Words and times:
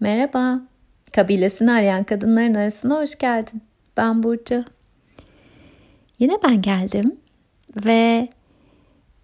Merhaba. 0.00 0.60
Kabilesini 1.12 1.72
arayan 1.72 2.04
kadınların 2.04 2.54
arasına 2.54 3.00
hoş 3.00 3.18
geldin. 3.18 3.62
Ben 3.96 4.22
Burcu. 4.22 4.64
Yine 6.18 6.38
ben 6.44 6.62
geldim 6.62 7.16
ve 7.84 8.28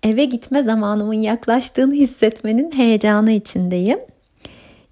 eve 0.03 0.25
gitme 0.25 0.63
zamanımın 0.63 1.21
yaklaştığını 1.21 1.95
hissetmenin 1.95 2.73
heyecanı 2.73 3.31
içindeyim. 3.31 3.99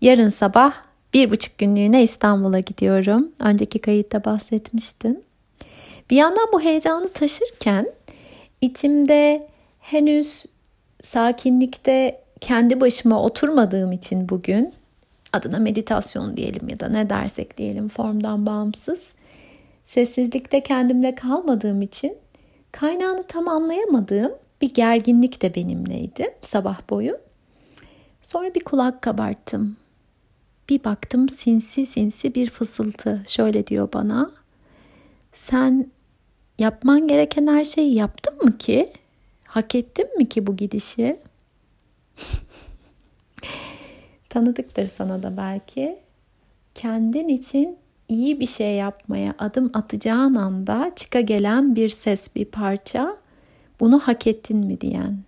Yarın 0.00 0.28
sabah 0.28 0.72
bir 1.14 1.30
buçuk 1.30 1.58
günlüğüne 1.58 2.02
İstanbul'a 2.02 2.60
gidiyorum. 2.60 3.32
Önceki 3.40 3.78
kayıtta 3.78 4.24
bahsetmiştim. 4.24 5.20
Bir 6.10 6.16
yandan 6.16 6.48
bu 6.52 6.60
heyecanı 6.60 7.08
taşırken 7.08 7.92
içimde 8.60 9.48
henüz 9.78 10.44
sakinlikte 11.02 12.20
kendi 12.40 12.80
başıma 12.80 13.22
oturmadığım 13.22 13.92
için 13.92 14.28
bugün 14.28 14.79
adına 15.32 15.58
meditasyon 15.58 16.36
diyelim 16.36 16.68
ya 16.68 16.80
da 16.80 16.88
ne 16.88 17.10
dersek 17.10 17.58
diyelim 17.58 17.88
formdan 17.88 18.46
bağımsız 18.46 19.14
sessizlikte 19.84 20.62
kendimle 20.62 21.14
kalmadığım 21.14 21.82
için 21.82 22.16
kaynağını 22.72 23.22
tam 23.26 23.48
anlayamadığım 23.48 24.32
bir 24.60 24.74
gerginlik 24.74 25.42
de 25.42 25.54
benimleydi 25.54 26.34
sabah 26.42 26.80
boyu. 26.90 27.18
Sonra 28.22 28.54
bir 28.54 28.64
kulak 28.64 29.02
kabarttım. 29.02 29.76
Bir 30.68 30.84
baktım 30.84 31.28
sinsi 31.28 31.86
sinsi 31.86 32.34
bir 32.34 32.50
fısıltı. 32.50 33.22
Şöyle 33.28 33.66
diyor 33.66 33.88
bana. 33.92 34.30
Sen 35.32 35.90
yapman 36.58 37.08
gereken 37.08 37.46
her 37.46 37.64
şeyi 37.64 37.94
yaptın 37.94 38.36
mı 38.42 38.58
ki? 38.58 38.92
Hak 39.46 39.74
ettin 39.74 40.18
mi 40.18 40.28
ki 40.28 40.46
bu 40.46 40.56
gidişi? 40.56 41.20
Tanıdıktır 44.30 44.86
sana 44.86 45.22
da 45.22 45.36
belki. 45.36 45.98
Kendin 46.74 47.28
için 47.28 47.76
iyi 48.08 48.40
bir 48.40 48.46
şey 48.46 48.74
yapmaya 48.74 49.34
adım 49.38 49.70
atacağın 49.74 50.34
anda 50.34 50.92
çıka 50.96 51.20
gelen 51.20 51.76
bir 51.76 51.88
ses, 51.88 52.34
bir 52.36 52.44
parça 52.44 53.16
bunu 53.80 53.98
hak 53.98 54.26
ettin 54.26 54.56
mi 54.56 54.80
diyen. 54.80 55.18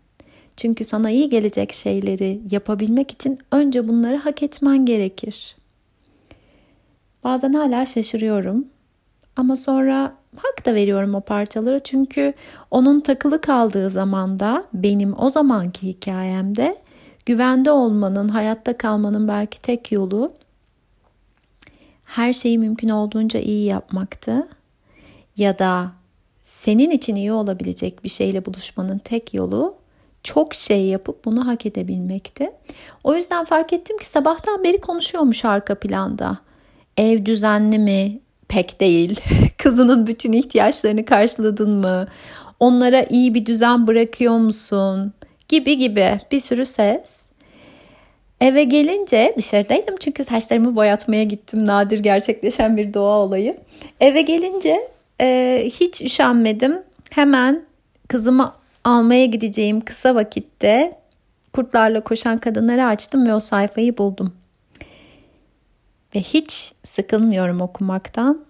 Çünkü 0.56 0.84
sana 0.84 1.11
iyi 1.11 1.28
gelecek 1.28 1.73
şeyleri 1.73 2.41
yapabilmek 2.50 3.11
için 3.11 3.39
önce 3.53 3.89
bunları 3.89 4.17
hak 4.17 4.42
etmen 4.42 4.86
gerekir. 4.86 5.56
Bazen 7.25 7.53
hala 7.53 7.86
şaşırıyorum. 7.86 8.67
Ama 9.36 9.56
sonra 9.56 10.17
hak 10.36 10.67
da 10.67 10.75
veriyorum 10.75 11.14
o 11.14 11.20
parçalara 11.20 11.78
çünkü 11.78 12.34
onun 12.70 13.00
takılı 13.00 13.41
kaldığı 13.41 13.91
zamanda 13.91 14.64
benim 14.75 15.14
o 15.19 15.30
zamanki 15.30 15.86
hikayemde 15.89 16.81
güvende 17.27 17.70
olmanın, 17.70 18.28
hayatta 18.28 18.78
kalmanın 18.78 19.28
belki 19.28 19.61
tek 19.62 19.92
yolu 19.92 20.33
her 22.05 22.33
şeyi 22.33 22.59
mümkün 22.59 22.89
olduğunca 22.89 23.41
iyi 23.41 23.64
yapmaktı. 23.64 24.48
Ya 25.37 25.59
da 25.59 25.92
senin 26.45 26.91
için 26.91 27.17
iyi 27.17 27.33
olabilecek 27.33 28.05
bir 28.05 28.09
şeyle 28.09 28.47
buluşmanın 28.47 28.98
tek 28.98 29.34
yolu 29.34 29.75
çok 30.23 30.55
şey 30.55 30.87
yapıp 30.87 31.25
bunu 31.25 31.47
hak 31.47 31.67
edebilmekti. 31.67 32.53
O 33.05 33.14
yüzden 33.14 33.45
fark 33.45 33.73
ettim 33.73 33.98
ki 33.98 34.07
sabahtan 34.07 34.64
beri 34.64 34.81
konuşuyormuş 34.81 35.45
arka 35.45 35.75
planda. 35.75 36.39
Ev 36.97 37.27
düzenli 37.27 37.79
mi? 37.79 38.20
Pek 38.48 38.81
değil. 38.81 39.20
Kızının 39.59 40.07
bütün 40.07 40.33
ihtiyaçlarını 40.33 41.05
karşıladın 41.05 41.70
mı? 41.70 42.07
Onlara 42.61 43.03
iyi 43.03 43.34
bir 43.34 43.47
düzen 43.47 43.86
bırakıyor 43.86 44.39
musun? 44.39 45.12
Gibi 45.53 45.78
gibi 45.78 46.20
bir 46.31 46.41
sürü 46.41 46.67
ses. 46.67 47.22
Eve 48.41 48.64
gelince 48.64 49.34
dışarıdaydım 49.39 49.95
çünkü 50.00 50.25
saçlarımı 50.25 50.77
boyatmaya 50.77 51.25
gittim. 51.25 51.67
Nadir 51.67 51.98
gerçekleşen 51.98 52.77
bir 52.77 52.95
doğa 52.95 53.19
olayı. 53.19 53.56
Eve 54.00 54.23
gelince 54.23 54.89
e, 55.20 55.62
hiç 55.80 56.03
üşenmedim. 56.03 56.83
Hemen 57.11 57.64
kızımı 58.08 58.55
almaya 58.85 59.27
gideceğim 59.27 59.80
kısa 59.80 60.14
vakitte 60.14 60.98
kurtlarla 61.52 62.01
koşan 62.01 62.39
kadınları 62.39 62.86
açtım 62.86 63.27
ve 63.27 63.34
o 63.34 63.40
sayfayı 63.40 63.98
buldum. 63.98 64.34
Ve 66.14 66.20
hiç 66.20 66.73
sıkılmıyorum 66.84 67.61
okumaktan. 67.61 68.45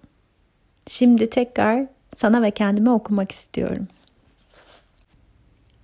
Şimdi 0.86 1.30
tekrar 1.30 1.86
sana 2.16 2.42
ve 2.42 2.50
kendime 2.50 2.90
okumak 2.90 3.32
istiyorum. 3.32 3.88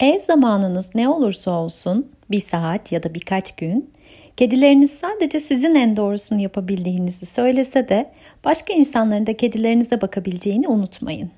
Ev 0.01 0.19
zamanınız 0.19 0.95
ne 0.95 1.09
olursa 1.09 1.51
olsun 1.51 2.13
bir 2.31 2.41
saat 2.41 2.93
ya 2.93 3.03
da 3.03 3.15
birkaç 3.15 3.57
gün 3.57 3.91
kedileriniz 4.37 4.91
sadece 4.91 5.41
sizin 5.41 5.75
en 5.75 5.97
doğrusunu 5.97 6.41
yapabildiğinizi 6.41 7.27
söylese 7.27 7.89
de 7.89 8.11
başka 8.45 8.73
insanların 8.73 9.27
da 9.27 9.37
kedilerinize 9.37 10.01
bakabileceğini 10.01 10.69
unutmayın. 10.69 11.31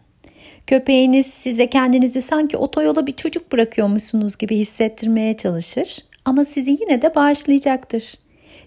Köpeğiniz 0.66 1.26
size 1.26 1.66
kendinizi 1.66 2.22
sanki 2.22 2.56
otoyola 2.56 3.06
bir 3.06 3.12
çocuk 3.12 3.52
bırakıyormuşsunuz 3.52 4.36
gibi 4.36 4.56
hissettirmeye 4.56 5.36
çalışır 5.36 5.98
ama 6.24 6.44
sizi 6.44 6.70
yine 6.70 7.02
de 7.02 7.14
bağışlayacaktır. 7.14 8.14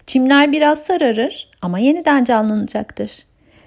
Çimler 0.06 0.52
biraz 0.52 0.82
sararır 0.82 1.48
ama 1.62 1.78
yeniden 1.78 2.24
canlanacaktır. 2.24 3.10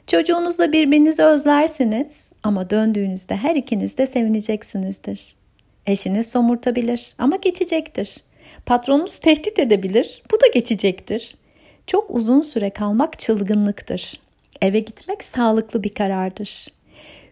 Çocuğunuzla 0.07 0.71
birbirinizi 0.71 1.23
özlersiniz 1.23 2.31
ama 2.43 2.69
döndüğünüzde 2.69 3.35
her 3.35 3.55
ikiniz 3.55 3.97
de 3.97 4.05
sevineceksinizdir. 4.05 5.35
Eşiniz 5.87 6.29
somurtabilir 6.29 7.13
ama 7.17 7.35
geçecektir. 7.35 8.17
Patronunuz 8.65 9.19
tehdit 9.19 9.59
edebilir, 9.59 10.21
bu 10.31 10.35
da 10.35 10.47
geçecektir. 10.53 11.35
Çok 11.87 12.11
uzun 12.11 12.41
süre 12.41 12.69
kalmak 12.69 13.19
çılgınlıktır. 13.19 14.19
Eve 14.61 14.79
gitmek 14.79 15.23
sağlıklı 15.23 15.83
bir 15.83 15.89
karardır. 15.89 16.67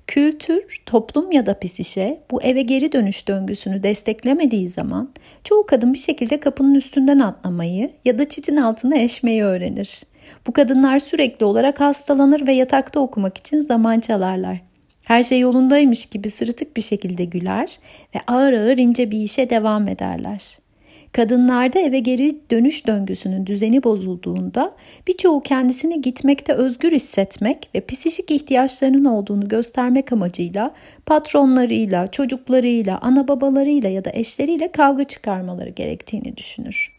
Kültür, 0.07 0.81
toplum 0.85 1.31
ya 1.31 1.45
da 1.45 1.59
psişe 1.59 2.19
bu 2.31 2.41
eve 2.41 2.61
geri 2.61 2.91
dönüş 2.91 3.27
döngüsünü 3.27 3.83
desteklemediği 3.83 4.69
zaman 4.69 5.09
çoğu 5.43 5.65
kadın 5.65 5.93
bir 5.93 5.99
şekilde 5.99 6.39
kapının 6.39 6.75
üstünden 6.75 7.19
atlamayı 7.19 7.91
ya 8.05 8.17
da 8.17 8.29
çitin 8.29 8.57
altına 8.57 8.97
eşmeyi 8.97 9.43
öğrenir. 9.43 10.03
Bu 10.47 10.53
kadınlar 10.53 10.99
sürekli 10.99 11.45
olarak 11.45 11.79
hastalanır 11.79 12.47
ve 12.47 12.53
yatakta 12.53 12.99
okumak 12.99 13.37
için 13.37 13.61
zaman 13.61 13.99
çalarlar. 13.99 14.61
Her 15.05 15.23
şey 15.23 15.39
yolundaymış 15.39 16.05
gibi 16.05 16.29
sırıtık 16.29 16.77
bir 16.77 16.81
şekilde 16.81 17.25
güler 17.25 17.77
ve 18.15 18.19
ağır 18.27 18.53
ağır 18.53 18.77
ince 18.77 19.11
bir 19.11 19.19
işe 19.19 19.49
devam 19.49 19.87
ederler. 19.87 20.57
Kadınlarda 21.11 21.79
eve 21.79 21.99
geri 21.99 22.35
dönüş 22.51 22.87
döngüsünün 22.87 23.45
düzeni 23.45 23.83
bozulduğunda 23.83 24.75
birçoğu 25.07 25.43
kendisini 25.43 26.01
gitmekte 26.01 26.53
özgür 26.53 26.91
hissetmek 26.91 27.69
ve 27.75 27.85
psikik 27.85 28.31
ihtiyaçlarının 28.31 29.05
olduğunu 29.05 29.47
göstermek 29.47 30.11
amacıyla 30.11 30.73
patronlarıyla, 31.05 32.07
çocuklarıyla, 32.07 32.99
ana 33.01 33.27
babalarıyla 33.27 33.89
ya 33.89 34.05
da 34.05 34.11
eşleriyle 34.13 34.71
kavga 34.71 35.03
çıkarmaları 35.03 35.69
gerektiğini 35.69 36.37
düşünür. 36.37 36.94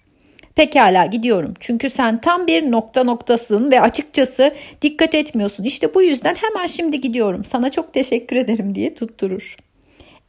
Pekala 0.57 1.07
gidiyorum. 1.07 1.55
Çünkü 1.61 1.91
sen 1.91 2.21
tam 2.21 2.47
bir 2.47 2.71
nokta 2.71 3.05
noktasın 3.05 3.71
ve 3.71 3.81
açıkçası 3.81 4.55
dikkat 4.83 5.15
etmiyorsun. 5.15 5.65
İşte 5.65 5.95
bu 5.95 6.03
yüzden 6.03 6.35
hemen 6.35 6.67
şimdi 6.67 7.01
gidiyorum. 7.01 7.45
Sana 7.45 7.71
çok 7.71 7.93
teşekkür 7.93 8.37
ederim 8.37 8.75
diye 8.75 8.95
tutturur. 8.95 9.57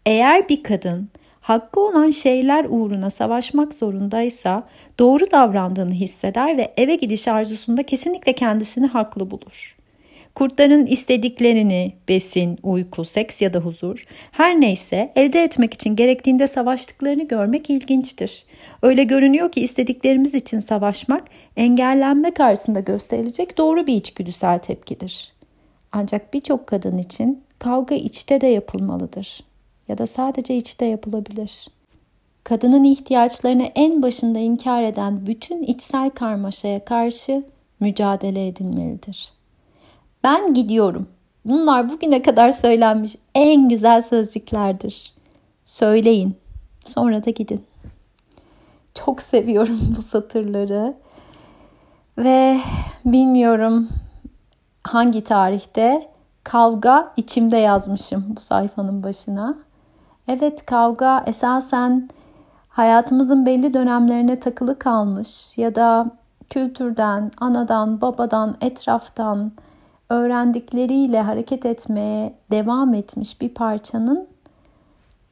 Eğer 0.05 0.49
bir 0.49 0.63
kadın 0.63 1.09
hakkı 1.41 1.79
olan 1.79 2.09
şeyler 2.09 2.65
uğruna 2.69 3.09
savaşmak 3.09 3.73
zorundaysa 3.73 4.63
doğru 4.99 5.31
davrandığını 5.31 5.93
hisseder 5.93 6.57
ve 6.57 6.73
eve 6.77 6.95
gidiş 6.95 7.27
arzusunda 7.27 7.83
kesinlikle 7.83 8.33
kendisini 8.33 8.87
haklı 8.87 9.31
bulur. 9.31 9.76
Kurtların 10.37 10.85
istediklerini, 10.85 11.93
besin, 12.07 12.59
uyku, 12.63 13.05
seks 13.05 13.41
ya 13.41 13.53
da 13.53 13.59
huzur, 13.59 14.05
her 14.31 14.61
neyse 14.61 15.11
elde 15.15 15.43
etmek 15.43 15.73
için 15.73 15.95
gerektiğinde 15.95 16.47
savaştıklarını 16.47 17.27
görmek 17.27 17.69
ilginçtir. 17.69 18.45
Öyle 18.81 19.03
görünüyor 19.03 19.51
ki 19.51 19.61
istediklerimiz 19.61 20.33
için 20.33 20.59
savaşmak 20.59 21.23
engellenme 21.55 22.31
karşısında 22.33 22.79
gösterilecek 22.79 23.57
doğru 23.57 23.87
bir 23.87 23.93
içgüdüsel 23.93 24.59
tepkidir. 24.59 25.33
Ancak 25.91 26.33
birçok 26.33 26.67
kadın 26.67 26.97
için 26.97 27.43
kavga 27.59 27.95
içte 27.95 28.41
de 28.41 28.47
yapılmalıdır 28.47 29.43
ya 29.87 29.97
da 29.97 30.07
sadece 30.07 30.57
içte 30.57 30.85
yapılabilir. 30.85 31.67
Kadının 32.43 32.83
ihtiyaçlarını 32.83 33.71
en 33.75 34.01
başında 34.01 34.39
inkar 34.39 34.83
eden 34.83 35.27
bütün 35.27 35.61
içsel 35.61 36.09
karmaşaya 36.09 36.85
karşı 36.85 37.43
mücadele 37.79 38.47
edilmelidir. 38.47 39.36
Ben 40.23 40.53
gidiyorum. 40.53 41.07
Bunlar 41.45 41.89
bugüne 41.89 42.21
kadar 42.21 42.51
söylenmiş 42.51 43.15
en 43.35 43.69
güzel 43.69 44.01
sözcüklerdir. 44.01 45.13
Söyleyin, 45.63 46.35
sonra 46.85 47.25
da 47.25 47.29
gidin. 47.29 47.65
Çok 48.93 49.21
seviyorum 49.21 49.79
bu 49.97 50.01
satırları. 50.01 50.93
Ve 52.17 52.59
bilmiyorum 53.05 53.89
hangi 54.83 55.23
tarihte 55.23 56.09
kavga 56.43 57.13
içimde 57.17 57.57
yazmışım 57.57 58.25
bu 58.29 58.39
sayfanın 58.39 59.03
başına. 59.03 59.55
Evet 60.27 60.65
kavga 60.65 61.23
esasen 61.27 62.09
hayatımızın 62.69 63.45
belli 63.45 63.73
dönemlerine 63.73 64.39
takılı 64.39 64.79
kalmış 64.79 65.57
ya 65.57 65.75
da 65.75 66.11
kültürden, 66.49 67.31
anadan, 67.37 68.01
babadan, 68.01 68.57
etraftan 68.61 69.51
öğrendikleriyle 70.09 71.21
hareket 71.21 71.65
etmeye 71.65 72.33
devam 72.51 72.93
etmiş 72.93 73.41
bir 73.41 73.49
parçanın 73.49 74.27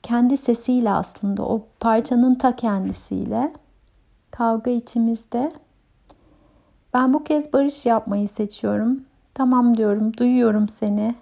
kendi 0.04 0.38
sesiyle 0.38 0.92
aslında 0.92 1.44
o 1.44 1.62
parçanın 1.80 2.36
ta 2.36 2.56
kendisiyle 2.56 3.54
kavga 4.32 4.72
içimizde. 4.72 5.52
Ben 6.94 7.14
bu 7.14 7.24
kez 7.24 7.54
barış 7.54 7.86
yapmayı 7.86 8.30
seçiyorum. 8.30 9.04
Tamam 9.34 9.78
diyorum, 9.78 10.18
duyuyorum 10.18 10.70
seni. 10.70 11.16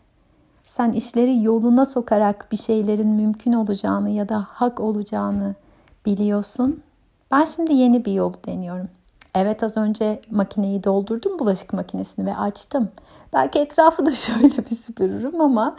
Sen 0.64 0.92
işleri 0.92 1.44
yoluna 1.44 1.86
sokarak 1.86 2.48
bir 2.52 2.58
şeylerin 2.58 3.08
mümkün 3.08 3.54
olacağını 3.54 4.10
ya 4.10 4.30
da 4.30 4.48
hak 4.50 4.80
olacağını 4.80 5.56
biliyorsun. 6.06 6.82
Ben 7.32 7.46
şimdi 7.46 7.74
yeni 7.74 8.06
bir 8.06 8.14
yolu 8.14 8.36
deniyorum. 8.46 8.90
Evet 9.36 9.64
az 9.64 9.78
önce 9.78 10.22
makineyi 10.32 10.84
doldurdum 10.84 11.40
bulaşık 11.40 11.74
makinesini 11.74 12.26
ve 12.26 12.36
açtım. 12.36 12.92
Belki 13.34 13.60
etrafı 13.60 14.06
da 14.06 14.12
şöyle 14.16 14.58
bir 14.58 14.76
süpürürüm 14.76 15.42
ama 15.42 15.76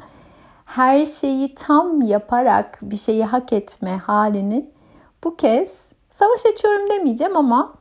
her 0.65 1.07
şeyi 1.07 1.55
tam 1.55 2.03
yaparak 2.03 2.79
bir 2.83 2.97
şeyi 2.97 3.25
hak 3.25 3.53
etme 3.53 3.97
halini 3.97 4.71
bu 5.25 5.37
kez 5.37 5.85
savaş 6.11 6.47
açıyorum 6.53 6.91
demeyeceğim 6.91 7.37
ama 7.37 7.75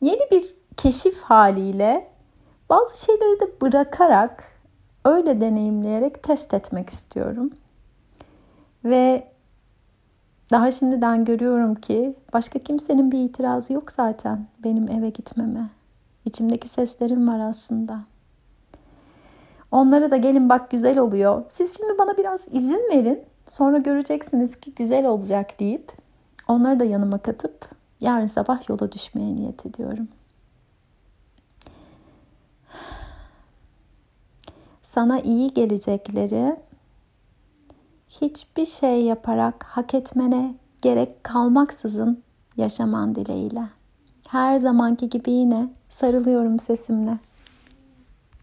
yeni 0.00 0.30
bir 0.30 0.54
keşif 0.76 1.22
haliyle 1.22 2.10
bazı 2.68 3.04
şeyleri 3.04 3.40
de 3.40 3.60
bırakarak 3.62 4.44
öyle 5.04 5.40
deneyimleyerek 5.40 6.22
test 6.22 6.54
etmek 6.54 6.90
istiyorum. 6.90 7.50
Ve 8.84 9.28
daha 10.50 10.70
şimdiden 10.70 11.24
görüyorum 11.24 11.74
ki 11.74 12.14
başka 12.32 12.58
kimsenin 12.58 13.12
bir 13.12 13.18
itirazı 13.18 13.72
yok 13.72 13.92
zaten 13.92 14.46
benim 14.64 14.90
eve 14.90 15.10
gitmeme. 15.10 15.68
İçimdeki 16.24 16.68
seslerim 16.68 17.28
var 17.28 17.40
aslında. 17.40 18.00
Onlara 19.70 20.10
da 20.10 20.16
gelin 20.16 20.48
bak 20.48 20.70
güzel 20.70 20.98
oluyor. 20.98 21.44
Siz 21.48 21.76
şimdi 21.76 21.98
bana 21.98 22.16
biraz 22.16 22.46
izin 22.50 22.90
verin. 22.92 23.22
Sonra 23.46 23.78
göreceksiniz 23.78 24.60
ki 24.60 24.74
güzel 24.74 25.06
olacak 25.06 25.60
deyip 25.60 25.92
onları 26.48 26.80
da 26.80 26.84
yanıma 26.84 27.18
katıp 27.18 27.70
yarın 28.00 28.26
sabah 28.26 28.68
yola 28.68 28.92
düşmeye 28.92 29.36
niyet 29.36 29.66
ediyorum. 29.66 30.08
Sana 34.82 35.20
iyi 35.20 35.54
gelecekleri 35.54 36.56
hiçbir 38.08 38.64
şey 38.64 39.02
yaparak 39.04 39.64
hak 39.64 39.94
etmene 39.94 40.54
gerek 40.82 41.24
kalmaksızın 41.24 42.22
yaşaman 42.56 43.14
dileğiyle. 43.14 43.62
Her 44.28 44.56
zamanki 44.58 45.08
gibi 45.08 45.30
yine 45.30 45.68
sarılıyorum 45.90 46.58
sesimle. 46.58 47.18